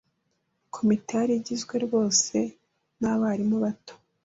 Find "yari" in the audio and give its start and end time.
1.19-1.33